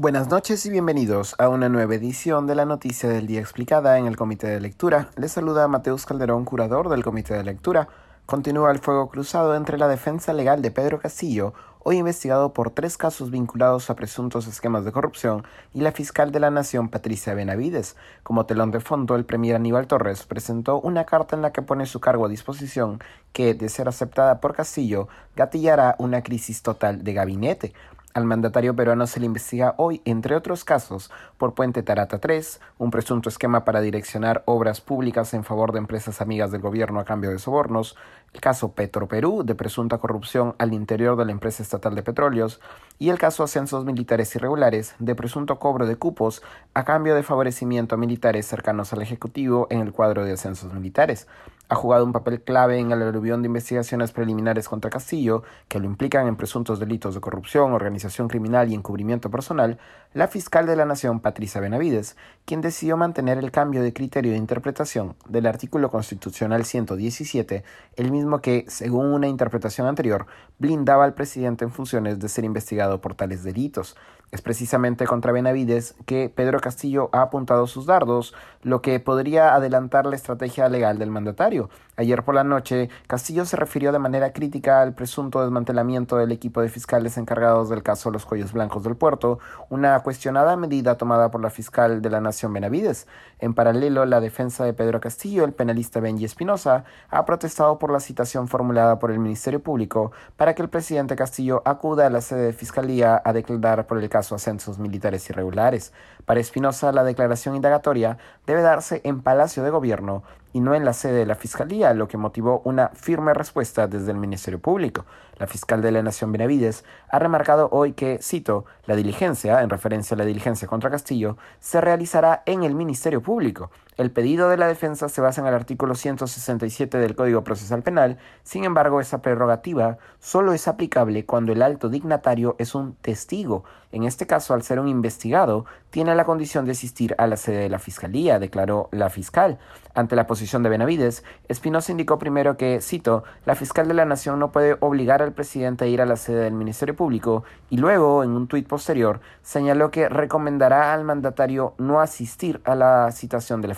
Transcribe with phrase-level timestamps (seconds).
[0.00, 4.06] Buenas noches y bienvenidos a una nueva edición de la Noticia del Día Explicada en
[4.06, 5.08] el Comité de Lectura.
[5.16, 7.88] Les saluda Mateus Calderón, curador del Comité de Lectura.
[8.24, 12.96] Continúa el fuego cruzado entre la defensa legal de Pedro Castillo, hoy investigado por tres
[12.96, 15.42] casos vinculados a presuntos esquemas de corrupción,
[15.74, 17.96] y la fiscal de la Nación, Patricia Benavides.
[18.22, 21.86] Como telón de fondo, el premier Aníbal Torres presentó una carta en la que pone
[21.86, 23.00] su cargo a disposición
[23.32, 27.72] que, de ser aceptada por Castillo, gatillará una crisis total de gabinete.
[28.14, 32.90] Al mandatario peruano se le investiga hoy, entre otros casos, por Puente Tarata 3, un
[32.90, 37.30] presunto esquema para direccionar obras públicas en favor de empresas amigas del gobierno a cambio
[37.30, 37.96] de sobornos,
[38.32, 42.60] el caso Petroperú, de presunta corrupción al interior de la empresa estatal de petróleos,
[42.98, 47.94] y el caso Ascensos Militares Irregulares, de presunto cobro de cupos a cambio de favorecimiento
[47.94, 51.28] a militares cercanos al Ejecutivo en el cuadro de ascensos militares
[51.68, 55.86] ha jugado un papel clave en el aluvión de investigaciones preliminares contra Castillo, que lo
[55.86, 59.78] implican en presuntos delitos de corrupción, organización criminal y encubrimiento personal,
[60.14, 62.16] la fiscal de la Nación, Patricia Benavides,
[62.46, 67.64] quien decidió mantener el cambio de criterio de interpretación del artículo constitucional 117,
[67.96, 70.26] el mismo que, según una interpretación anterior,
[70.58, 73.96] blindaba al presidente en funciones de ser investigado por tales delitos.
[74.30, 80.04] Es precisamente contra Benavides que Pedro Castillo ha apuntado sus dardos, lo que podría adelantar
[80.04, 81.70] la estrategia legal del mandatario.
[81.96, 86.60] Ayer por la noche, Castillo se refirió de manera crítica al presunto desmantelamiento del equipo
[86.60, 89.38] de fiscales encargados del caso Los Cuellos Blancos del Puerto,
[89.70, 93.06] una cuestionada medida tomada por la fiscal de la Nación Benavides.
[93.38, 98.00] En paralelo, la defensa de Pedro Castillo, el penalista Benji Espinosa, ha protestado por la
[98.00, 102.46] citación formulada por el Ministerio Público para que el presidente Castillo acuda a la sede
[102.46, 105.92] de Fiscalía a declarar por el caso ascensos militares irregulares.
[106.24, 110.92] Para Espinosa, la declaración indagatoria debe darse en Palacio de Gobierno y no en la
[110.92, 115.04] sede de la Fiscalía, lo que motivó una firme respuesta desde el Ministerio Público.
[115.38, 120.14] La fiscal de la Nación Benavides ha remarcado hoy que, cito, la diligencia, en referencia
[120.14, 123.70] a la diligencia contra Castillo, se realizará en el Ministerio Público.
[123.98, 128.16] El pedido de la defensa se basa en el artículo 167 del Código Procesal Penal,
[128.44, 133.64] sin embargo, esa prerrogativa solo es aplicable cuando el alto dignatario es un testigo.
[133.90, 137.60] En este caso, al ser un investigado, tiene la condición de asistir a la sede
[137.60, 139.58] de la Fiscalía, declaró la fiscal.
[139.94, 144.38] Ante la posición de Benavides, Espinosa indicó primero que, cito, la fiscal de la Nación
[144.38, 148.22] no puede obligar al presidente a ir a la sede del Ministerio Público y luego,
[148.22, 153.68] en un tuit posterior, señaló que recomendará al mandatario no asistir a la citación de
[153.68, 153.74] la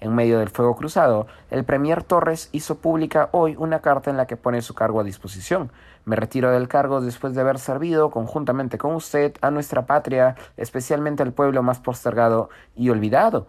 [0.00, 4.26] En medio del fuego cruzado, el Premier Torres hizo pública hoy una carta en la
[4.26, 5.70] que pone su cargo a disposición.
[6.04, 11.22] Me retiro del cargo después de haber servido conjuntamente con usted a nuestra patria, especialmente
[11.22, 13.46] al pueblo más postergado y olvidado.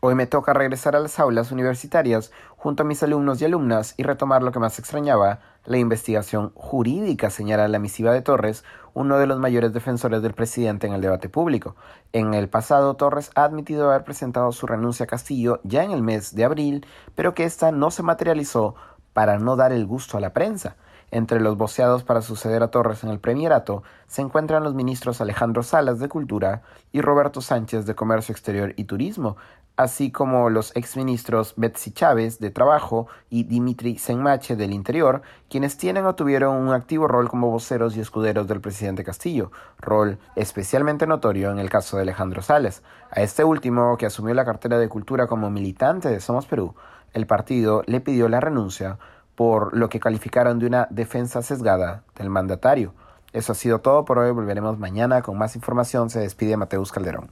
[0.00, 4.04] Hoy me toca regresar a las aulas universitarias junto a mis alumnos y alumnas y
[4.04, 8.62] retomar lo que más extrañaba, la investigación jurídica, señala la misiva de Torres,
[8.94, 11.74] uno de los mayores defensores del presidente en el debate público.
[12.12, 16.02] En el pasado, Torres ha admitido haber presentado su renuncia a Castillo ya en el
[16.02, 16.86] mes de abril,
[17.16, 18.76] pero que ésta no se materializó
[19.14, 20.76] para no dar el gusto a la prensa.
[21.10, 25.62] Entre los voceados para suceder a Torres en el premierato se encuentran los ministros Alejandro
[25.62, 29.36] Salas de Cultura y Roberto Sánchez de Comercio Exterior y Turismo,
[29.78, 36.04] así como los exministros Betsy Chávez de Trabajo y Dimitri Senmache del Interior, quienes tienen
[36.04, 41.50] o tuvieron un activo rol como voceros y escuderos del presidente Castillo, rol especialmente notorio
[41.52, 42.82] en el caso de Alejandro Salas.
[43.10, 46.74] A este último, que asumió la cartera de Cultura como militante de Somos Perú,
[47.14, 48.98] el partido le pidió la renuncia
[49.38, 52.92] por lo que calificaron de una defensa sesgada del mandatario.
[53.32, 54.32] Eso ha sido todo por hoy.
[54.32, 56.10] Volveremos mañana con más información.
[56.10, 57.30] Se despide Mateus Calderón.